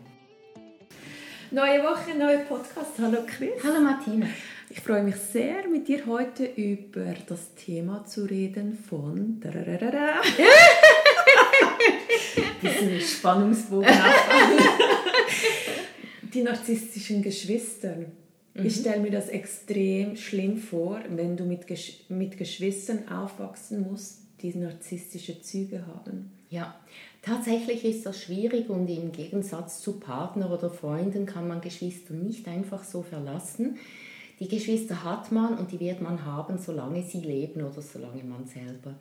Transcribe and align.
Neue 1.53 1.83
Woche, 1.83 2.17
neuer 2.17 2.39
Podcast. 2.39 2.93
Hallo 2.99 3.19
Chris. 3.27 3.51
Hallo 3.63 3.81
Martina. 3.81 4.27
Ich 4.73 4.83
freue 4.83 5.03
mich 5.03 5.17
sehr, 5.17 5.67
mit 5.67 5.89
dir 5.89 6.07
heute 6.07 6.45
über 6.45 7.13
das 7.27 7.57
Thema 7.57 8.05
zu 8.05 8.25
reden 8.25 8.79
von 8.89 9.43
diesen 12.63 13.01
Spannungsbogen 13.01 13.89
Die 16.33 16.43
narzisstischen 16.43 17.21
Geschwister. 17.21 17.97
Mhm. 18.55 18.65
Ich 18.65 18.77
stelle 18.77 19.01
mir 19.01 19.11
das 19.11 19.29
extrem 19.29 20.15
schlimm 20.15 20.59
vor, 20.59 21.01
wenn 21.09 21.37
du 21.37 21.47
mit, 21.47 21.67
Gesch 21.67 22.05
mit 22.09 22.39
Geschwistern 22.39 23.09
aufwachsen 23.09 23.91
musst, 23.91 24.21
die 24.41 24.55
narzisstische 24.55 25.43
Züge 25.43 25.85
haben. 25.85 26.31
Ja, 26.49 26.79
tatsächlich 27.23 27.85
ist 27.85 28.07
das 28.07 28.23
schwierig 28.23 28.71
und 28.71 28.87
im 28.87 29.11
Gegensatz 29.11 29.81
zu 29.81 29.99
Partner 29.99 30.53
oder 30.53 30.71
Freunden 30.71 31.27
kann 31.27 31.49
man 31.49 31.61
Geschwister 31.61 32.15
nicht 32.15 32.47
einfach 32.47 32.85
so 32.85 33.03
verlassen. 33.03 33.77
Die 34.41 34.49
Geschwister 34.49 35.05
hat 35.05 35.31
man 35.31 35.59
und 35.59 35.71
die 35.71 35.79
wird 35.79 36.01
man 36.01 36.25
haben, 36.25 36.57
solange 36.57 37.03
sie 37.03 37.21
leben 37.21 37.63
oder 37.63 37.83
solange 37.83 38.25
man 38.25 38.47
selber 38.47 38.95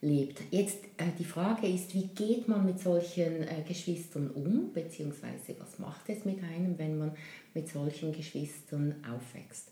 lebt. 0.00 0.40
Jetzt 0.50 0.82
äh, 0.96 1.04
die 1.16 1.24
Frage 1.24 1.68
ist, 1.68 1.94
wie 1.94 2.08
geht 2.08 2.48
man 2.48 2.66
mit 2.66 2.80
solchen 2.80 3.42
äh, 3.42 3.62
Geschwistern 3.66 4.30
um, 4.30 4.72
beziehungsweise 4.72 5.54
was 5.60 5.78
macht 5.78 6.08
es 6.08 6.24
mit 6.24 6.42
einem, 6.42 6.76
wenn 6.76 6.98
man 6.98 7.12
mit 7.54 7.68
solchen 7.68 8.12
Geschwistern 8.12 8.96
aufwächst? 9.04 9.70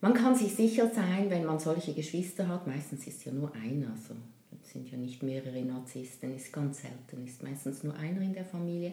Man 0.00 0.14
kann 0.14 0.36
sich 0.36 0.54
sicher 0.54 0.88
sein, 0.94 1.28
wenn 1.28 1.44
man 1.44 1.58
solche 1.58 1.92
Geschwister 1.92 2.46
hat, 2.46 2.68
meistens 2.68 3.08
ist 3.08 3.24
ja 3.24 3.32
nur 3.32 3.52
einer, 3.54 3.90
also 3.90 4.14
sind 4.62 4.88
ja 4.92 4.98
nicht 4.98 5.22
mehrere 5.22 5.62
Narzissten, 5.62 6.36
ist 6.36 6.52
ganz 6.52 6.82
selten, 6.82 7.26
ist 7.26 7.42
meistens 7.42 7.82
nur 7.82 7.94
einer 7.94 8.20
in 8.20 8.34
der 8.34 8.44
Familie. 8.44 8.92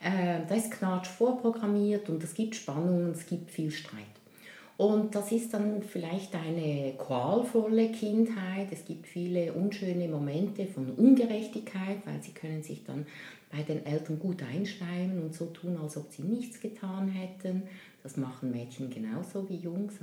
Äh, 0.00 0.46
da 0.48 0.54
ist 0.54 0.70
Knatsch 0.70 1.08
vorprogrammiert 1.08 2.08
und 2.08 2.22
es 2.22 2.34
gibt 2.34 2.54
Spannungen, 2.54 3.10
es 3.10 3.26
gibt 3.26 3.50
viel 3.50 3.70
Streit. 3.70 4.19
Und 4.80 5.14
das 5.14 5.30
ist 5.30 5.52
dann 5.52 5.82
vielleicht 5.82 6.34
eine 6.34 6.94
qualvolle 6.96 7.92
Kindheit. 7.92 8.68
Es 8.70 8.86
gibt 8.86 9.06
viele 9.06 9.52
unschöne 9.52 10.08
Momente 10.08 10.64
von 10.64 10.92
Ungerechtigkeit, 10.92 11.98
weil 12.06 12.22
sie 12.22 12.32
können 12.32 12.62
sich 12.62 12.82
dann 12.84 13.04
bei 13.52 13.62
den 13.62 13.84
Eltern 13.84 14.18
gut 14.18 14.42
einschleimen 14.42 15.22
und 15.22 15.34
so 15.34 15.44
tun, 15.48 15.76
als 15.76 15.98
ob 15.98 16.10
sie 16.10 16.22
nichts 16.22 16.60
getan 16.60 17.08
hätten. 17.08 17.64
Das 18.02 18.16
machen 18.16 18.52
Mädchen 18.52 18.88
genauso 18.88 19.46
wie 19.50 19.56
Jungs. 19.56 19.96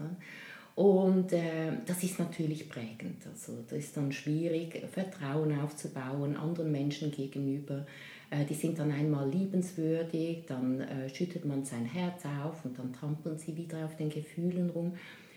Und 0.76 1.34
äh, 1.34 1.72
das 1.88 2.04
ist 2.04 2.20
natürlich 2.20 2.70
prägend. 2.70 3.26
Also 3.34 3.54
das 3.68 3.80
ist 3.80 3.98
dann 3.98 4.12
schwierig, 4.12 4.80
Vertrauen 4.92 5.60
aufzubauen 5.60 6.38
anderen 6.38 6.72
Menschen 6.72 7.10
gegenüber. 7.10 7.88
Äh, 8.30 8.46
die 8.46 8.54
sind 8.54 8.80
dann 8.80 8.92
einmal 8.92 9.30
liebenswürdig, 9.30 10.46
dann 10.48 10.82
äh, 10.82 11.10
schüttet 11.10 11.46
man 11.46 11.64
sein 11.64 11.86
Herz 11.86 12.24
auf 12.44 12.66
und 12.66 12.78
dann 12.78 12.94
trampeln 12.94 13.38
sie 13.38 13.56
wieder 13.56 13.86
auf 13.86 13.96
den 13.96 14.10
Gefühlen 14.10 14.70
rum. 14.70 14.94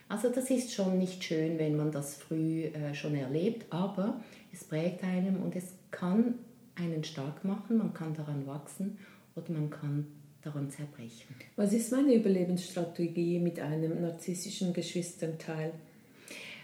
Also 0.08 0.28
das 0.28 0.50
ist 0.50 0.72
schon 0.72 0.98
nicht 0.98 1.22
schön, 1.22 1.58
wenn 1.58 1.76
man 1.76 1.92
das 1.92 2.16
früh 2.16 2.64
äh, 2.64 2.94
schon 2.94 3.14
erlebt, 3.14 3.66
aber 3.70 4.20
es 4.52 4.64
prägt 4.64 5.04
einem 5.04 5.40
und 5.40 5.54
es 5.54 5.74
kann 5.92 6.34
einen 6.74 7.04
stark 7.04 7.44
machen, 7.44 7.78
man 7.78 7.94
kann 7.94 8.14
daran 8.14 8.46
wachsen 8.46 8.98
oder 9.36 9.52
man 9.52 9.70
kann 9.70 10.06
daran 10.42 10.70
zerbrechen. 10.70 11.34
Was 11.56 11.72
ist 11.72 11.92
meine 11.92 12.14
Überlebensstrategie 12.14 13.38
mit 13.38 13.60
einem 13.60 14.00
narzisstischen 14.00 14.72
Geschwisterteil? 14.72 15.72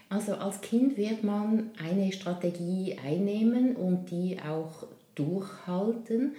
Also 0.09 0.35
als 0.35 0.61
Kind 0.61 0.97
wird 0.97 1.23
man 1.23 1.71
eine 1.77 2.11
Strategie 2.11 2.97
einnehmen 3.05 3.75
und 3.75 4.09
die 4.09 4.39
auch 4.41 4.87
durchhalten. 5.17 6.35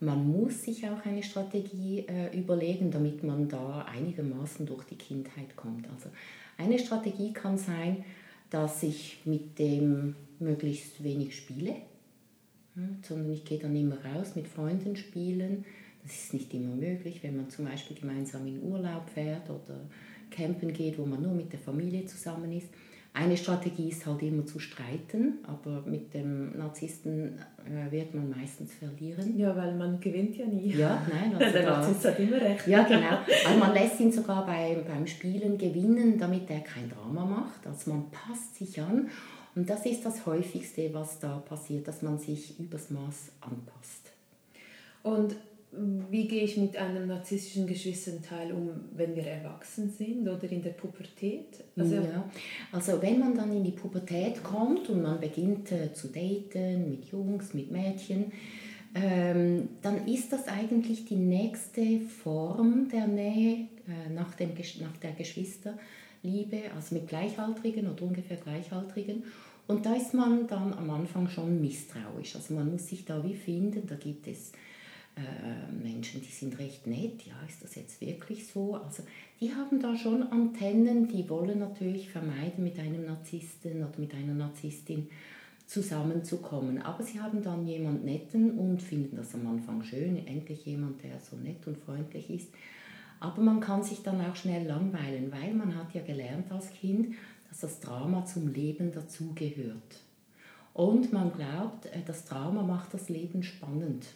Man 0.00 0.26
muss 0.30 0.62
sich 0.62 0.88
auch 0.88 1.04
eine 1.04 1.22
Strategie 1.22 2.06
äh, 2.08 2.36
überlegen, 2.36 2.90
damit 2.90 3.22
man 3.22 3.48
da 3.48 3.82
einigermaßen 3.82 4.64
durch 4.64 4.84
die 4.84 4.96
Kindheit 4.96 5.56
kommt. 5.56 5.88
Also 5.90 6.08
eine 6.56 6.78
Strategie 6.78 7.32
kann 7.32 7.58
sein, 7.58 8.04
dass 8.48 8.82
ich 8.82 9.18
mit 9.24 9.58
dem 9.58 10.16
möglichst 10.38 11.04
wenig 11.04 11.36
spiele, 11.36 11.76
hm, 12.74 12.98
sondern 13.02 13.32
ich 13.32 13.44
gehe 13.44 13.58
dann 13.58 13.76
immer 13.76 13.96
raus 14.04 14.34
mit 14.36 14.48
Freunden 14.48 14.96
spielen. 14.96 15.64
Das 16.02 16.12
ist 16.12 16.34
nicht 16.34 16.52
immer 16.54 16.74
möglich, 16.74 17.22
wenn 17.22 17.36
man 17.36 17.50
zum 17.50 17.66
Beispiel 17.66 17.96
gemeinsam 17.96 18.46
in 18.46 18.62
Urlaub 18.62 19.08
fährt 19.10 19.50
oder 19.50 19.80
campen 20.30 20.72
geht, 20.72 20.98
wo 20.98 21.04
man 21.04 21.22
nur 21.22 21.34
mit 21.34 21.52
der 21.52 21.60
Familie 21.60 22.06
zusammen 22.06 22.52
ist. 22.52 22.68
Eine 23.12 23.36
Strategie 23.36 23.88
ist 23.88 24.06
halt 24.06 24.22
immer 24.22 24.46
zu 24.46 24.60
streiten, 24.60 25.38
aber 25.42 25.82
mit 25.82 26.14
dem 26.14 26.56
Narzissten 26.56 27.40
äh, 27.66 27.90
wird 27.90 28.14
man 28.14 28.30
meistens 28.30 28.72
verlieren. 28.72 29.36
Ja, 29.36 29.54
weil 29.56 29.74
man 29.74 29.98
gewinnt 29.98 30.36
ja 30.36 30.46
nie. 30.46 30.76
Ja, 30.76 31.04
nein. 31.10 31.34
Also 31.38 31.52
der 31.52 31.66
Narzisst 31.66 32.04
hat 32.04 32.18
immer 32.20 32.40
recht. 32.40 32.68
Ja, 32.68 32.84
genau. 32.84 33.18
Also 33.46 33.58
man 33.58 33.74
lässt 33.74 33.98
ihn 33.98 34.12
sogar 34.12 34.46
bei, 34.46 34.84
beim 34.86 35.06
Spielen 35.08 35.58
gewinnen, 35.58 36.18
damit 36.18 36.48
er 36.50 36.60
kein 36.60 36.88
Drama 36.88 37.24
macht. 37.24 37.66
Also 37.66 37.90
man 37.90 38.10
passt 38.10 38.54
sich 38.54 38.80
an. 38.80 39.08
Und 39.56 39.68
das 39.68 39.84
ist 39.86 40.06
das 40.06 40.24
Häufigste, 40.24 40.94
was 40.94 41.18
da 41.18 41.38
passiert, 41.38 41.88
dass 41.88 42.02
man 42.02 42.16
sich 42.16 42.60
übers 42.60 42.90
Maß 42.90 43.32
anpasst. 43.40 44.12
Und 45.02 45.34
wie 45.72 46.26
gehe 46.26 46.42
ich 46.42 46.56
mit 46.56 46.76
einem 46.76 47.06
narzisstischen 47.06 47.66
Geschwisterteil 47.66 48.52
um, 48.52 48.70
wenn 48.96 49.14
wir 49.14 49.24
erwachsen 49.24 49.88
sind 49.90 50.28
oder 50.28 50.50
in 50.50 50.62
der 50.62 50.70
Pubertät? 50.70 51.64
Also, 51.76 51.94
ja. 51.94 52.28
also 52.72 53.00
wenn 53.00 53.20
man 53.20 53.36
dann 53.36 53.52
in 53.52 53.62
die 53.62 53.70
Pubertät 53.70 54.42
kommt 54.42 54.88
und 54.88 55.02
man 55.02 55.20
beginnt 55.20 55.70
äh, 55.70 55.92
zu 55.92 56.08
daten 56.08 56.90
mit 56.90 57.04
Jungs, 57.06 57.54
mit 57.54 57.70
Mädchen, 57.70 58.32
ähm, 58.96 59.68
dann 59.82 60.08
ist 60.08 60.32
das 60.32 60.48
eigentlich 60.48 61.04
die 61.04 61.14
nächste 61.14 62.00
Form 62.00 62.88
der 62.88 63.06
Nähe 63.06 63.68
äh, 63.86 64.12
nach, 64.12 64.34
dem, 64.34 64.50
nach 64.80 64.96
der 64.96 65.12
Geschwisterliebe, 65.12 66.62
also 66.74 66.96
mit 66.96 67.06
Gleichaltrigen 67.06 67.88
oder 67.88 68.02
ungefähr 68.02 68.38
Gleichaltrigen. 68.38 69.22
Und 69.68 69.86
da 69.86 69.94
ist 69.94 70.14
man 70.14 70.48
dann 70.48 70.72
am 70.72 70.90
Anfang 70.90 71.28
schon 71.28 71.60
misstrauisch. 71.60 72.34
Also 72.34 72.54
man 72.54 72.72
muss 72.72 72.88
sich 72.88 73.04
da 73.04 73.22
wie 73.22 73.34
finden, 73.34 73.86
da 73.86 73.94
gibt 73.94 74.26
es 74.26 74.50
äh, 75.20 75.72
Menschen, 75.72 76.20
die 76.20 76.30
sind 76.30 76.58
recht 76.58 76.86
nett, 76.86 77.26
ja, 77.26 77.34
ist 77.48 77.62
das 77.62 77.74
jetzt 77.74 78.00
wirklich 78.00 78.46
so? 78.46 78.74
Also 78.74 79.02
die 79.40 79.54
haben 79.54 79.80
da 79.80 79.96
schon 79.96 80.22
Antennen, 80.24 81.08
die 81.08 81.28
wollen 81.28 81.58
natürlich 81.58 82.10
vermeiden, 82.10 82.64
mit 82.64 82.78
einem 82.78 83.06
Narzissten 83.06 83.84
oder 83.84 83.98
mit 83.98 84.14
einer 84.14 84.34
Narzisstin 84.34 85.08
zusammenzukommen. 85.66 86.82
Aber 86.82 87.02
sie 87.02 87.20
haben 87.20 87.42
dann 87.42 87.66
jemand 87.66 88.04
Netten 88.04 88.58
und 88.58 88.82
finden 88.82 89.16
das 89.16 89.34
am 89.34 89.46
Anfang 89.46 89.82
schön, 89.82 90.26
endlich 90.26 90.66
jemand, 90.66 91.02
der 91.04 91.20
so 91.20 91.36
nett 91.36 91.66
und 91.66 91.78
freundlich 91.78 92.28
ist. 92.28 92.48
Aber 93.20 93.42
man 93.42 93.60
kann 93.60 93.82
sich 93.82 94.02
dann 94.02 94.20
auch 94.20 94.34
schnell 94.34 94.66
langweilen, 94.66 95.30
weil 95.30 95.54
man 95.54 95.76
hat 95.76 95.94
ja 95.94 96.02
gelernt 96.02 96.50
als 96.50 96.70
Kind, 96.72 97.14
dass 97.48 97.60
das 97.60 97.80
Drama 97.80 98.24
zum 98.24 98.48
Leben 98.48 98.92
dazugehört. 98.92 100.00
Und 100.72 101.12
man 101.12 101.32
glaubt, 101.32 101.86
äh, 101.86 102.02
das 102.06 102.24
Drama 102.24 102.62
macht 102.62 102.94
das 102.94 103.08
Leben 103.08 103.42
spannend. 103.42 104.06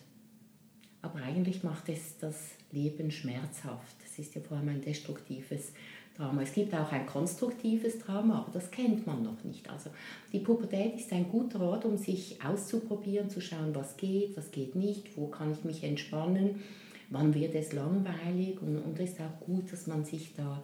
Aber 1.04 1.22
eigentlich 1.22 1.62
macht 1.62 1.90
es 1.90 2.16
das 2.18 2.34
Leben 2.72 3.10
schmerzhaft. 3.10 3.96
Es 4.06 4.18
ist 4.18 4.34
ja 4.34 4.40
vor 4.40 4.56
allem 4.56 4.70
ein 4.70 4.80
destruktives 4.80 5.72
Drama. 6.16 6.40
Es 6.40 6.54
gibt 6.54 6.74
auch 6.74 6.90
ein 6.92 7.04
konstruktives 7.04 7.98
Drama, 7.98 8.38
aber 8.38 8.52
das 8.52 8.70
kennt 8.70 9.06
man 9.06 9.22
noch 9.22 9.44
nicht. 9.44 9.68
Also 9.68 9.90
die 10.32 10.38
Pubertät 10.38 10.96
ist 10.96 11.12
ein 11.12 11.28
guter 11.28 11.60
Ort, 11.60 11.84
um 11.84 11.98
sich 11.98 12.42
auszuprobieren, 12.42 13.28
zu 13.28 13.42
schauen, 13.42 13.74
was 13.74 13.98
geht, 13.98 14.34
was 14.34 14.50
geht 14.50 14.76
nicht, 14.76 15.14
wo 15.18 15.26
kann 15.26 15.52
ich 15.52 15.62
mich 15.64 15.84
entspannen, 15.84 16.62
wann 17.10 17.34
wird 17.34 17.54
es 17.54 17.74
langweilig. 17.74 18.62
Und, 18.62 18.78
und 18.78 18.98
es 18.98 19.10
ist 19.10 19.20
auch 19.20 19.44
gut, 19.44 19.70
dass 19.70 19.86
man 19.86 20.06
sich 20.06 20.34
da 20.34 20.62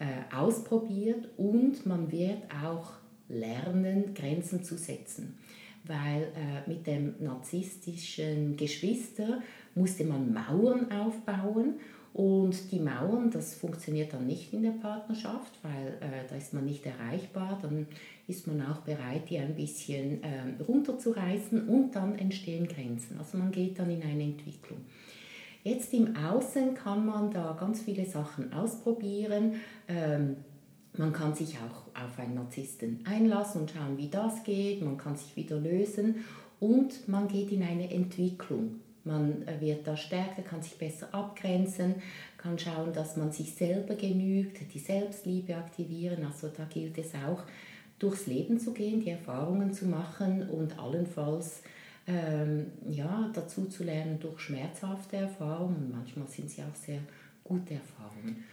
äh, 0.00 0.34
ausprobiert 0.34 1.28
und 1.36 1.86
man 1.86 2.10
wird 2.10 2.42
auch 2.64 2.94
lernen, 3.28 4.12
Grenzen 4.12 4.64
zu 4.64 4.76
setzen 4.76 5.38
weil 5.84 6.22
äh, 6.22 6.68
mit 6.68 6.86
dem 6.86 7.14
narzisstischen 7.20 8.56
Geschwister 8.56 9.42
musste 9.74 10.04
man 10.04 10.32
Mauern 10.32 10.90
aufbauen 10.92 11.74
und 12.14 12.70
die 12.70 12.78
Mauern, 12.78 13.30
das 13.30 13.54
funktioniert 13.54 14.12
dann 14.12 14.26
nicht 14.26 14.52
in 14.52 14.62
der 14.62 14.72
Partnerschaft, 14.72 15.58
weil 15.62 15.94
äh, 16.00 16.28
da 16.28 16.36
ist 16.36 16.52
man 16.52 16.66
nicht 16.66 16.84
erreichbar, 16.84 17.58
dann 17.62 17.86
ist 18.28 18.46
man 18.46 18.60
auch 18.66 18.80
bereit, 18.80 19.30
die 19.30 19.38
ein 19.38 19.54
bisschen 19.54 20.22
äh, 20.22 20.62
runterzureißen 20.62 21.68
und 21.68 21.96
dann 21.96 22.18
entstehen 22.18 22.68
Grenzen. 22.68 23.18
Also 23.18 23.38
man 23.38 23.50
geht 23.50 23.78
dann 23.78 23.90
in 23.90 24.02
eine 24.02 24.24
Entwicklung. 24.24 24.78
Jetzt 25.64 25.94
im 25.94 26.14
Außen 26.16 26.74
kann 26.74 27.06
man 27.06 27.30
da 27.30 27.56
ganz 27.58 27.80
viele 27.80 28.04
Sachen 28.04 28.52
ausprobieren. 28.52 29.54
Ähm, 29.88 30.36
Man 30.94 31.12
kann 31.12 31.34
sich 31.34 31.56
auch 31.58 32.00
auf 32.00 32.18
einen 32.18 32.34
Narzissten 32.34 33.00
einlassen 33.06 33.62
und 33.62 33.70
schauen, 33.70 33.96
wie 33.96 34.08
das 34.08 34.44
geht. 34.44 34.82
Man 34.82 34.98
kann 34.98 35.16
sich 35.16 35.36
wieder 35.36 35.58
lösen 35.58 36.24
und 36.60 37.08
man 37.08 37.28
geht 37.28 37.50
in 37.50 37.62
eine 37.62 37.90
Entwicklung. 37.90 38.80
Man 39.04 39.46
äh, 39.48 39.60
wird 39.60 39.86
da 39.86 39.96
stärker, 39.96 40.42
kann 40.42 40.62
sich 40.62 40.78
besser 40.78 41.12
abgrenzen, 41.12 41.96
kann 42.36 42.58
schauen, 42.58 42.92
dass 42.92 43.16
man 43.16 43.32
sich 43.32 43.54
selber 43.54 43.94
genügt, 43.94 44.58
die 44.72 44.78
Selbstliebe 44.78 45.56
aktivieren. 45.56 46.24
Also 46.24 46.48
da 46.48 46.64
gilt 46.64 46.98
es 46.98 47.14
auch, 47.14 47.42
durchs 47.98 48.26
Leben 48.26 48.58
zu 48.58 48.72
gehen, 48.72 49.00
die 49.00 49.10
Erfahrungen 49.10 49.72
zu 49.72 49.86
machen 49.86 50.48
und 50.48 50.78
allenfalls 50.78 51.62
ähm, 52.06 52.66
ja, 52.88 53.30
dazu 53.32 53.66
zu 53.66 53.84
lernen 53.84 54.18
durch 54.20 54.40
schmerzhafte 54.40 55.16
Erfahrungen. 55.16 55.90
Manchmal 55.90 56.26
sind 56.28 56.50
sie 56.50 56.62
auch 56.62 56.74
sehr 56.74 57.00
gute 57.44 57.74
Erfahrungen. 57.74 58.44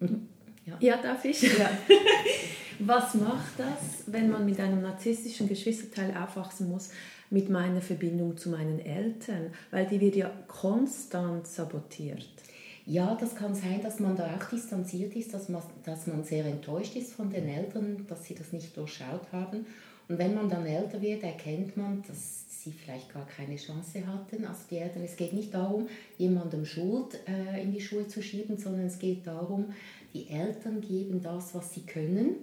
Und, 0.00 0.28
ja. 0.66 0.76
ja, 0.80 1.02
darf 1.02 1.24
ich? 1.24 1.42
Ja. 1.42 1.70
Was 2.80 3.14
macht 3.14 3.58
das, 3.58 4.04
wenn 4.06 4.30
man 4.30 4.44
mit 4.44 4.58
einem 4.58 4.82
narzisstischen 4.82 5.48
Geschwisterteil 5.48 6.16
aufwachsen 6.16 6.68
muss, 6.68 6.90
mit 7.30 7.48
meiner 7.48 7.80
Verbindung 7.80 8.36
zu 8.36 8.50
meinen 8.50 8.80
Eltern? 8.80 9.52
Weil 9.70 9.86
die 9.86 10.00
wird 10.00 10.16
ja 10.16 10.30
konstant 10.48 11.46
sabotiert. 11.46 12.28
Ja, 12.86 13.16
das 13.18 13.34
kann 13.34 13.54
sein, 13.54 13.80
dass 13.82 14.00
man 14.00 14.16
da 14.16 14.36
auch 14.36 14.50
distanziert 14.50 15.16
ist, 15.16 15.32
dass 15.32 15.48
man, 15.48 15.62
dass 15.84 16.06
man 16.06 16.22
sehr 16.24 16.44
enttäuscht 16.44 16.96
ist 16.96 17.14
von 17.14 17.30
den 17.30 17.48
Eltern, 17.48 18.04
dass 18.08 18.24
sie 18.24 18.34
das 18.34 18.52
nicht 18.52 18.76
durchschaut 18.76 19.32
haben. 19.32 19.64
Und 20.08 20.18
wenn 20.18 20.34
man 20.34 20.50
dann 20.50 20.66
älter 20.66 21.00
wird, 21.00 21.22
erkennt 21.22 21.78
man, 21.78 22.02
dass 22.06 22.44
sie 22.62 22.72
vielleicht 22.72 23.12
gar 23.12 23.26
keine 23.26 23.56
Chance 23.56 24.06
hatten. 24.06 24.44
Also 24.44 24.60
die 24.70 24.76
Eltern, 24.76 25.02
es 25.02 25.16
geht 25.16 25.32
nicht 25.32 25.54
darum, 25.54 25.88
jemandem 26.18 26.66
Schuld 26.66 27.18
äh, 27.26 27.62
in 27.62 27.72
die 27.72 27.80
Schuhe 27.80 28.06
zu 28.06 28.22
schieben, 28.22 28.58
sondern 28.58 28.86
es 28.86 28.98
geht 28.98 29.26
darum, 29.26 29.72
die 30.14 30.28
Eltern 30.28 30.80
geben 30.80 31.20
das, 31.20 31.54
was 31.54 31.74
sie 31.74 31.82
können. 31.82 32.36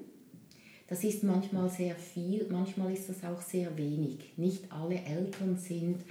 Das 0.87 1.05
ist 1.05 1.23
manchmal 1.23 1.69
sehr 1.69 1.95
viel, 1.95 2.45
manchmal 2.51 2.91
ist 2.91 3.07
das 3.07 3.23
auch 3.23 3.41
sehr 3.41 3.77
wenig. 3.77 4.33
Nicht 4.35 4.69
alle 4.71 4.99
Eltern 5.01 5.57
sind 5.57 6.03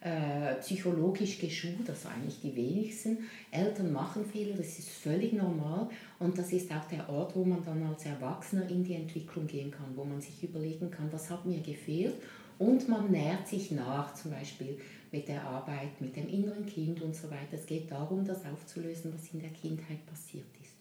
äh, 0.00 0.54
psychologisch 0.60 1.40
geschult, 1.40 1.90
also 1.90 2.08
eigentlich 2.08 2.40
die 2.40 2.54
wenigsten. 2.54 3.18
Eltern 3.50 3.92
machen 3.92 4.24
Fehler, 4.24 4.56
das 4.56 4.78
ist 4.78 4.90
völlig 4.90 5.32
normal 5.32 5.88
und 6.20 6.38
das 6.38 6.52
ist 6.52 6.70
auch 6.70 6.84
der 6.84 7.08
Ort, 7.10 7.34
wo 7.34 7.44
man 7.44 7.64
dann 7.64 7.82
als 7.82 8.06
Erwachsener 8.06 8.70
in 8.70 8.84
die 8.84 8.94
Entwicklung 8.94 9.48
gehen 9.48 9.72
kann, 9.72 9.96
wo 9.96 10.04
man 10.04 10.20
sich 10.20 10.40
überlegen 10.44 10.88
kann, 10.88 11.08
was 11.10 11.30
hat 11.30 11.44
mir 11.44 11.60
gefehlt 11.60 12.14
und 12.58 12.88
man 12.88 13.10
nährt 13.10 13.48
sich 13.48 13.72
nach, 13.72 14.14
zum 14.14 14.30
Beispiel 14.30 14.78
mit 15.10 15.26
der 15.26 15.42
Arbeit, 15.42 16.00
mit 16.00 16.14
dem 16.14 16.28
inneren 16.28 16.66
Kind 16.66 17.02
und 17.02 17.16
so 17.16 17.28
weiter. 17.28 17.54
Es 17.54 17.66
geht 17.66 17.90
darum, 17.90 18.24
das 18.24 18.44
aufzulösen, 18.44 19.12
was 19.12 19.32
in 19.32 19.40
der 19.40 19.50
Kindheit 19.50 20.06
passiert 20.06 20.46
ist. 20.62 20.77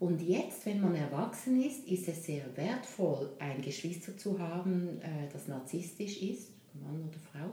Und 0.00 0.22
jetzt, 0.22 0.64
wenn 0.64 0.80
man 0.80 0.94
erwachsen 0.94 1.62
ist, 1.62 1.86
ist 1.86 2.08
es 2.08 2.24
sehr 2.24 2.44
wertvoll, 2.56 3.28
ein 3.38 3.60
Geschwister 3.60 4.16
zu 4.16 4.38
haben, 4.38 4.98
äh, 5.02 5.28
das 5.30 5.46
narzisstisch 5.46 6.22
ist, 6.22 6.48
Mann 6.82 7.02
oder 7.02 7.18
Frau, 7.30 7.50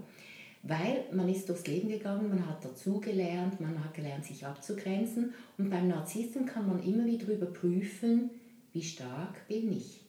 weil 0.64 1.04
man 1.12 1.28
ist 1.28 1.50
durchs 1.50 1.68
Leben 1.68 1.90
gegangen, 1.90 2.30
man 2.30 2.48
hat 2.48 2.64
dazugelernt, 2.64 3.60
man 3.60 3.84
hat 3.84 3.94
gelernt, 3.94 4.26
sich 4.26 4.46
abzugrenzen 4.46 5.34
und 5.58 5.70
beim 5.70 5.90
Narzissten 5.90 6.46
kann 6.46 6.68
man 6.68 6.82
immer 6.82 7.06
wieder 7.06 7.28
überprüfen, 7.28 8.30
wie 8.72 8.84
stark 8.84 9.46
bin 9.50 9.74
ich, 9.74 10.00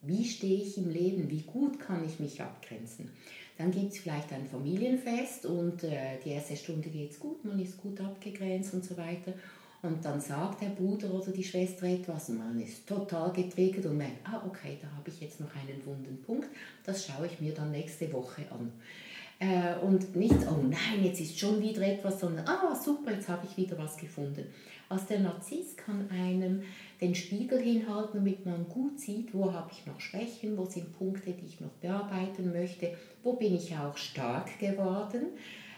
wie 0.00 0.24
stehe 0.24 0.62
ich 0.62 0.78
im 0.78 0.88
Leben, 0.88 1.30
wie 1.30 1.42
gut 1.42 1.78
kann 1.78 2.02
ich 2.06 2.18
mich 2.18 2.40
abgrenzen. 2.40 3.10
Dann 3.58 3.70
gibt 3.70 3.92
es 3.92 3.98
vielleicht 3.98 4.32
ein 4.32 4.46
Familienfest 4.46 5.44
und 5.44 5.84
äh, 5.84 6.18
die 6.24 6.30
erste 6.30 6.56
Stunde 6.56 6.88
geht 6.88 7.10
es 7.10 7.20
gut, 7.20 7.44
man 7.44 7.58
ist 7.60 7.76
gut 7.76 8.00
abgegrenzt 8.00 8.72
und 8.72 8.86
so 8.86 8.96
weiter. 8.96 9.34
Und 9.84 10.02
dann 10.02 10.18
sagt 10.18 10.62
der 10.62 10.68
Bruder 10.68 11.12
oder 11.12 11.30
die 11.30 11.44
Schwester 11.44 11.86
etwas 11.86 12.30
und 12.30 12.38
man 12.38 12.58
ist 12.58 12.86
total 12.86 13.30
getriggert 13.32 13.84
und 13.84 13.98
merkt, 13.98 14.26
ah 14.26 14.42
okay, 14.46 14.78
da 14.80 14.88
habe 14.96 15.10
ich 15.10 15.20
jetzt 15.20 15.40
noch 15.40 15.54
einen 15.54 15.84
wunden 15.84 16.22
Punkt, 16.22 16.48
das 16.84 17.06
schaue 17.06 17.26
ich 17.26 17.38
mir 17.38 17.52
dann 17.52 17.70
nächste 17.70 18.10
Woche 18.10 18.42
an. 18.50 18.72
Äh, 19.38 19.76
und 19.84 20.16
nicht, 20.16 20.36
oh 20.50 20.62
nein, 20.62 21.04
jetzt 21.04 21.20
ist 21.20 21.38
schon 21.38 21.60
wieder 21.60 21.82
etwas, 21.82 22.18
sondern, 22.20 22.48
ah 22.48 22.74
super, 22.74 23.12
jetzt 23.12 23.28
habe 23.28 23.46
ich 23.46 23.58
wieder 23.58 23.76
was 23.76 23.98
gefunden. 23.98 24.46
Also 24.88 25.04
der 25.10 25.20
Narzisst 25.20 25.76
kann 25.76 26.08
einem 26.10 26.62
den 27.02 27.14
Spiegel 27.14 27.60
hinhalten, 27.60 28.20
damit 28.20 28.46
man 28.46 28.66
gut 28.68 28.98
sieht, 28.98 29.34
wo 29.34 29.52
habe 29.52 29.70
ich 29.70 29.84
noch 29.84 30.00
Schwächen, 30.00 30.56
wo 30.56 30.64
sind 30.64 30.96
Punkte, 30.96 31.32
die 31.32 31.46
ich 31.46 31.60
noch 31.60 31.72
bearbeiten 31.82 32.52
möchte, 32.52 32.96
wo 33.22 33.34
bin 33.34 33.54
ich 33.54 33.76
auch 33.76 33.98
stark 33.98 34.58
geworden. 34.58 35.26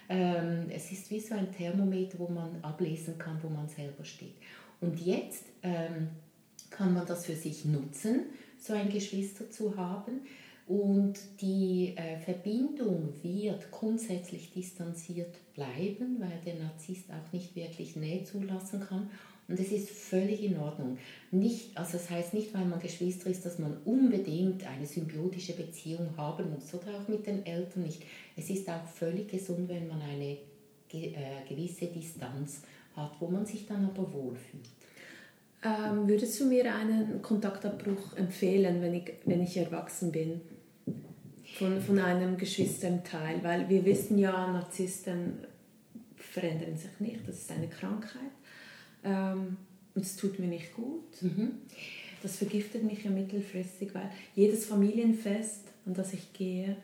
Ähm, 0.08 0.67
es 0.70 0.93
ist 0.93 1.11
wie 1.11 1.20
so 1.20 1.35
ein 1.35 1.53
Thermometer, 1.53 2.19
wo 2.19 2.29
man 2.29 2.62
ablesen 2.62 3.19
kann, 3.19 3.38
wo 3.43 3.49
man 3.49 3.69
selber 3.69 4.05
steht. 4.05 4.37
Und 4.81 5.00
jetzt 5.00 5.44
ähm, 5.62 6.08
kann 6.70 6.94
man 6.94 7.06
das 7.06 7.26
für 7.26 7.35
sich 7.35 7.64
nutzen, 7.64 8.26
so 8.58 8.73
ein 8.73 8.91
Geschwister 8.91 9.50
zu 9.50 9.76
haben 9.76 10.20
und 10.67 11.14
die 11.41 11.94
äh, 11.97 12.19
Verbindung 12.19 13.12
wird 13.23 13.70
grundsätzlich 13.70 14.53
distanziert 14.53 15.37
bleiben, 15.55 16.17
weil 16.19 16.41
der 16.44 16.56
Narzisst 16.56 17.08
auch 17.11 17.32
nicht 17.32 17.55
wirklich 17.55 17.94
Nähe 17.94 18.25
zulassen 18.25 18.81
kann. 18.81 19.08
Und 19.48 19.60
es 19.60 19.70
ist 19.70 19.90
völlig 19.90 20.43
in 20.43 20.58
Ordnung. 20.58 20.98
Nicht, 21.31 21.76
also 21.76 21.93
das 21.93 22.10
heißt 22.10 22.34
nicht, 22.34 22.52
weil 22.52 22.64
man 22.64 22.81
Geschwister 22.81 23.31
ist, 23.31 23.46
dass 23.46 23.58
man 23.58 23.76
unbedingt 23.84 24.66
eine 24.66 24.87
symbiotische 24.87 25.52
Beziehung 25.52 26.08
haben 26.16 26.50
muss 26.52 26.75
oder 26.75 26.98
auch 26.98 27.08
mit 27.08 27.26
den 27.26 27.46
Eltern 27.46 27.84
nicht. 27.84 28.02
Es 28.37 28.50
ist 28.50 28.69
auch 28.69 28.84
völlig 28.87 29.28
gesund, 29.28 29.69
wenn 29.69 29.87
man 29.87 30.02
eine 30.02 30.38
äh, 30.93 31.12
gewisse 31.48 31.87
Distanz 31.87 32.62
hat, 32.96 33.12
wo 33.20 33.28
man 33.28 33.46
sich 33.46 33.66
dann 33.66 33.84
aber 33.84 34.12
wohlfühlt. 34.12 34.69
Ähm, 35.64 36.08
würdest 36.08 36.40
du 36.40 36.46
mir 36.46 36.75
einen 36.75 37.22
Kontaktabbruch 37.22 38.16
empfehlen, 38.16 38.82
wenn 38.82 38.94
ich, 38.94 39.12
wenn 39.25 39.43
ich 39.43 39.56
erwachsen 39.56 40.10
bin? 40.10 40.40
von, 41.54 41.81
von 41.81 41.98
einem 41.98 42.37
Geschwisterteil, 42.37 43.43
weil 43.43 43.69
wir 43.69 43.84
wissen 43.84 44.19
ja, 44.19 44.52
Narzissten 44.52 45.38
verändern 46.16 46.76
sich 46.76 46.90
nicht, 46.98 47.26
das 47.26 47.37
ist 47.37 47.52
eine 47.52 47.69
Krankheit 47.69 48.32
ähm, 49.06 49.56
und 49.94 50.03
es 50.03 50.17
tut 50.17 50.38
mir 50.38 50.49
nicht 50.49 50.75
gut. 50.75 51.23
Mhm. 51.23 51.53
Das 52.23 52.37
vergiftet 52.37 52.82
mich 52.82 53.05
ja 53.05 53.11
mittelfristig, 53.11 53.94
weil 53.94 54.11
jedes 54.35 54.67
Familienfest, 54.67 55.62
an 55.87 55.94
das 55.94 56.12
ich 56.12 56.32
gehe, 56.32 56.76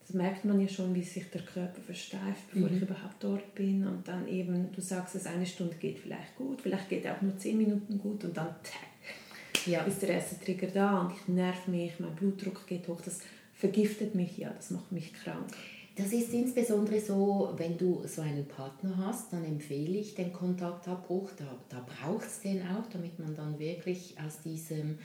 das 0.00 0.14
merkt 0.14 0.44
man 0.44 0.60
ja 0.60 0.66
schon, 0.66 0.94
wie 0.94 1.02
sich 1.02 1.30
der 1.30 1.42
Körper 1.42 1.80
versteift, 1.80 2.50
bevor 2.52 2.68
mhm. 2.68 2.76
ich 2.76 2.82
überhaupt 2.82 3.22
dort 3.22 3.54
bin. 3.54 3.86
Und 3.86 4.08
dann 4.08 4.26
eben, 4.26 4.72
du 4.72 4.80
sagst 4.80 5.14
es, 5.14 5.26
eine 5.26 5.46
Stunde 5.46 5.76
geht 5.76 6.00
vielleicht 6.00 6.36
gut, 6.36 6.60
vielleicht 6.60 6.88
geht 6.88 7.06
auch 7.06 7.22
nur 7.22 7.36
zehn 7.38 7.56
Minuten 7.56 7.98
gut 7.98 8.24
und 8.24 8.36
dann 8.36 8.48
tack, 8.62 9.66
ja. 9.66 9.84
ist 9.84 10.02
der 10.02 10.10
erste 10.10 10.40
Trigger 10.44 10.66
da 10.66 11.02
und 11.02 11.12
ich 11.12 11.28
nerv 11.28 11.68
mich, 11.68 12.00
mein 12.00 12.14
Blutdruck 12.16 12.66
geht 12.66 12.88
hoch. 12.88 13.00
Das 13.02 13.20
vergiftet 13.54 14.14
mich 14.14 14.36
ja, 14.38 14.50
das 14.50 14.70
macht 14.70 14.90
mich 14.90 15.12
krank. 15.14 15.46
Das 16.02 16.14
ist 16.14 16.32
insbesondere 16.32 16.98
so, 16.98 17.52
wenn 17.58 17.76
du 17.76 18.02
so 18.06 18.22
einen 18.22 18.46
Partner 18.46 18.96
hast, 18.96 19.34
dann 19.34 19.44
empfehle 19.44 19.98
ich 19.98 20.14
den 20.14 20.32
Kontaktabbruch. 20.32 21.28
Da, 21.36 21.44
da 21.68 21.84
braucht 21.86 22.26
es 22.26 22.40
den 22.40 22.62
auch, 22.62 22.88
damit 22.90 23.18
man 23.18 23.34
dann 23.34 23.58
wirklich 23.58 24.14
aus 24.26 24.40
diesem 24.40 24.98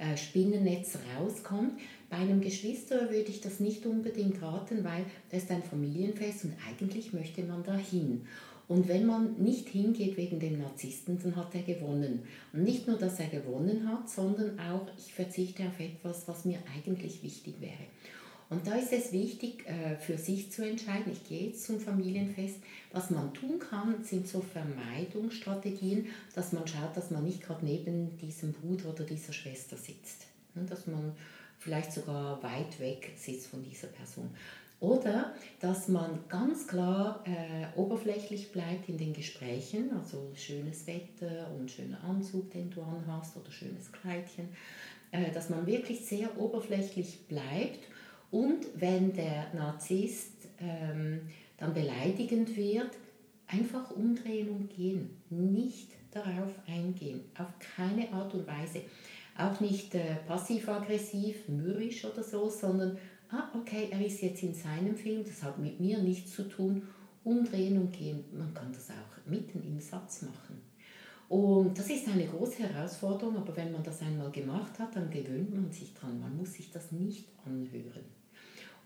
äh, 0.00 0.16
Spinnennetz 0.16 0.98
rauskommt. 1.16 1.74
Bei 2.08 2.16
einem 2.16 2.40
Geschwister 2.40 3.12
würde 3.12 3.30
ich 3.30 3.40
das 3.40 3.60
nicht 3.60 3.86
unbedingt 3.86 4.42
raten, 4.42 4.82
weil 4.82 5.04
das 5.30 5.44
ist 5.44 5.52
ein 5.52 5.62
Familienfest 5.62 6.46
und 6.46 6.54
eigentlich 6.68 7.12
möchte 7.12 7.44
man 7.44 7.62
da 7.62 7.76
hin. 7.76 8.22
Und 8.66 8.88
wenn 8.88 9.06
man 9.06 9.40
nicht 9.40 9.68
hingeht 9.68 10.16
wegen 10.16 10.40
dem 10.40 10.58
Narzissten, 10.58 11.20
dann 11.22 11.36
hat 11.36 11.54
er 11.54 11.62
gewonnen. 11.62 12.22
Und 12.52 12.64
nicht 12.64 12.88
nur, 12.88 12.98
dass 12.98 13.20
er 13.20 13.28
gewonnen 13.28 13.88
hat, 13.88 14.10
sondern 14.10 14.58
auch, 14.58 14.88
ich 14.98 15.14
verzichte 15.14 15.62
auf 15.62 15.78
etwas, 15.78 16.26
was 16.26 16.44
mir 16.44 16.58
eigentlich 16.74 17.22
wichtig 17.22 17.54
wäre. 17.60 17.86
Und 18.50 18.66
da 18.66 18.74
ist 18.74 18.92
es 18.92 19.12
wichtig, 19.12 19.64
äh, 19.68 19.96
für 19.96 20.18
sich 20.18 20.50
zu 20.50 20.66
entscheiden, 20.66 21.12
ich 21.12 21.22
gehe 21.24 21.46
jetzt 21.46 21.64
zum 21.64 21.78
Familienfest. 21.78 22.56
Was 22.92 23.10
man 23.10 23.32
tun 23.32 23.60
kann, 23.60 24.02
sind 24.02 24.26
so 24.26 24.40
Vermeidungsstrategien, 24.40 26.08
dass 26.34 26.52
man 26.52 26.66
schaut, 26.66 26.96
dass 26.96 27.12
man 27.12 27.24
nicht 27.24 27.42
gerade 27.42 27.64
neben 27.64 28.18
diesem 28.18 28.52
Bruder 28.52 28.90
oder 28.90 29.04
dieser 29.04 29.32
Schwester 29.32 29.76
sitzt. 29.76 30.26
Dass 30.56 30.88
man 30.88 31.12
vielleicht 31.58 31.92
sogar 31.92 32.42
weit 32.42 32.80
weg 32.80 33.12
sitzt 33.16 33.46
von 33.46 33.62
dieser 33.62 33.86
Person. 33.86 34.28
Oder 34.80 35.32
dass 35.60 35.86
man 35.86 36.18
ganz 36.28 36.66
klar 36.66 37.22
äh, 37.26 37.78
oberflächlich 37.78 38.50
bleibt 38.50 38.88
in 38.88 38.98
den 38.98 39.12
Gesprächen, 39.12 39.90
also 39.96 40.32
schönes 40.34 40.88
Wetter 40.88 41.52
und 41.56 41.70
schöner 41.70 42.02
Anzug, 42.02 42.50
den 42.50 42.70
du 42.70 42.82
anhast 42.82 43.36
oder 43.36 43.52
schönes 43.52 43.92
Kleidchen, 43.92 44.48
äh, 45.12 45.30
dass 45.30 45.50
man 45.50 45.66
wirklich 45.66 46.04
sehr 46.04 46.36
oberflächlich 46.36 47.28
bleibt 47.28 47.86
und 48.30 48.66
wenn 48.76 49.12
der 49.12 49.52
Narzisst 49.54 50.48
ähm, 50.60 51.22
dann 51.56 51.74
beleidigend 51.74 52.56
wird, 52.56 52.90
einfach 53.46 53.90
umdrehen 53.90 54.50
und 54.50 54.70
gehen. 54.70 55.10
Nicht 55.30 55.88
darauf 56.10 56.52
eingehen. 56.66 57.22
Auf 57.36 57.48
keine 57.76 58.12
Art 58.12 58.34
und 58.34 58.46
Weise. 58.46 58.82
Auch 59.36 59.60
nicht 59.60 59.94
äh, 59.94 60.16
passiv-aggressiv, 60.26 61.48
mürrisch 61.48 62.04
oder 62.04 62.22
so, 62.22 62.48
sondern, 62.48 62.98
ah, 63.30 63.48
okay, 63.54 63.88
er 63.90 64.04
ist 64.04 64.22
jetzt 64.22 64.42
in 64.42 64.54
seinem 64.54 64.96
Film, 64.96 65.24
das 65.24 65.42
hat 65.42 65.58
mit 65.58 65.80
mir 65.80 65.98
nichts 65.98 66.34
zu 66.34 66.48
tun. 66.48 66.82
Umdrehen 67.24 67.78
und 67.78 67.92
gehen. 67.92 68.24
Man 68.32 68.54
kann 68.54 68.72
das 68.72 68.90
auch 68.90 69.30
mitten 69.30 69.62
im 69.62 69.80
Satz 69.80 70.22
machen. 70.22 70.62
Und 71.28 71.78
das 71.78 71.88
ist 71.90 72.08
eine 72.08 72.26
große 72.26 72.62
Herausforderung, 72.62 73.36
aber 73.36 73.56
wenn 73.56 73.70
man 73.70 73.84
das 73.84 74.02
einmal 74.02 74.30
gemacht 74.30 74.78
hat, 74.78 74.96
dann 74.96 75.10
gewöhnt 75.10 75.54
man 75.54 75.70
sich 75.70 75.94
dran. 75.94 76.18
Man 76.18 76.36
muss 76.36 76.54
sich 76.54 76.70
das 76.70 76.90
nicht 76.92 77.28
anhören. 77.44 78.19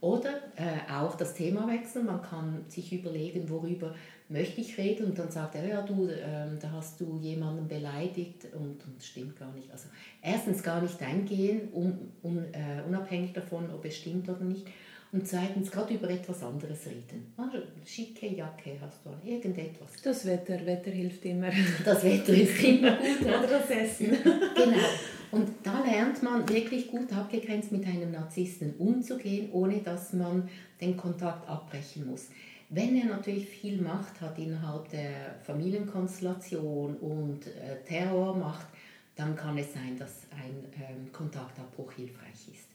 Oder 0.01 0.35
äh, 0.55 0.91
auch 0.91 1.15
das 1.15 1.33
Thema 1.33 1.67
wechseln. 1.67 2.05
Man 2.05 2.21
kann 2.21 2.65
sich 2.67 2.93
überlegen, 2.93 3.49
worüber 3.49 3.95
möchte 4.27 4.61
ich 4.61 4.77
reden 4.77 5.07
und 5.07 5.19
dann 5.19 5.31
sagt 5.31 5.55
er, 5.55 5.67
ja 5.67 5.81
du, 5.81 6.07
äh, 6.07 6.47
da 6.59 6.71
hast 6.71 6.99
du 6.99 7.19
jemanden 7.21 7.67
beleidigt 7.67 8.47
und, 8.53 8.83
und 8.85 9.03
stimmt 9.03 9.37
gar 9.37 9.51
nicht. 9.53 9.71
Also 9.71 9.87
erstens 10.21 10.63
gar 10.63 10.81
nicht 10.81 11.01
eingehen, 11.01 11.69
un, 11.73 12.11
un, 12.23 12.37
äh, 12.53 12.81
unabhängig 12.87 13.33
davon, 13.33 13.69
ob 13.71 13.85
es 13.85 13.97
stimmt 13.97 14.27
oder 14.29 14.43
nicht. 14.43 14.67
Und 15.11 15.27
zweitens 15.27 15.71
gerade 15.71 15.93
über 15.93 16.09
etwas 16.09 16.43
anderes 16.43 16.85
reden. 16.87 17.33
Also, 17.37 17.59
schicke 17.85 18.27
Jacke 18.27 18.77
hast 18.81 19.05
du 19.05 19.11
an, 19.11 19.21
irgendetwas. 19.23 19.89
Das 20.03 20.25
Wetter, 20.25 20.65
Wetter 20.65 20.91
hilft 20.91 21.23
immer. 21.25 21.49
Das 21.85 22.03
Wetter 22.03 22.33
ist 22.33 22.61
immer 22.63 22.97
gut. 22.97 23.21
Oder 23.21 23.47
das 23.47 23.69
Essen. 23.69 24.09
genau. 24.55 24.87
Und 25.31 25.49
da 25.63 25.83
lernt 25.83 26.21
man 26.23 26.47
wirklich 26.49 26.87
gut 26.87 27.11
abgegrenzt 27.13 27.71
mit 27.71 27.85
einem 27.85 28.11
Narzissten 28.11 28.73
umzugehen, 28.75 29.49
ohne 29.51 29.79
dass 29.79 30.13
man 30.13 30.49
den 30.81 30.97
Kontakt 30.97 31.47
abbrechen 31.49 32.09
muss. 32.09 32.27
Wenn 32.69 32.97
er 32.97 33.05
natürlich 33.05 33.47
viel 33.47 33.81
Macht 33.81 34.19
hat 34.21 34.37
innerhalb 34.39 34.89
der 34.89 35.35
Familienkonstellation 35.43 36.97
und 36.97 37.47
äh, 37.47 37.81
Terror 37.85 38.35
macht, 38.35 38.67
dann 39.15 39.35
kann 39.35 39.57
es 39.57 39.73
sein, 39.73 39.97
dass 39.97 40.23
ein 40.31 40.65
ähm, 40.75 41.11
Kontaktabbruch 41.13 41.91
hilfreich 41.93 42.49
ist. 42.51 42.67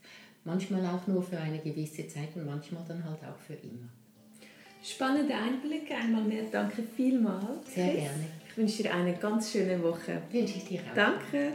Manchmal 0.45 0.87
auch 0.87 1.07
nur 1.07 1.23
für 1.23 1.39
eine 1.39 1.59
gewisse 1.59 2.09
Zeit 2.09 2.35
und 2.35 2.47
manchmal 2.47 2.83
dann 2.89 3.05
halt 3.05 3.19
auch 3.25 3.39
für 3.39 3.55
immer. 3.55 3.89
Spannende 4.83 5.35
Einblicke, 5.35 5.95
einmal 5.95 6.23
mehr. 6.23 6.45
Danke 6.51 6.83
vielmals. 6.97 7.75
Sehr 7.75 7.93
gerne. 7.93 8.25
Ich 8.49 8.57
wünsche 8.57 8.83
dir 8.83 8.95
eine 8.95 9.15
ganz 9.15 9.53
schöne 9.53 9.83
Woche. 9.83 10.23
Wünsche 10.31 10.57
ich 10.57 10.65
dir 10.65 10.81
auch. 10.81 10.95
Danke. 10.95 11.53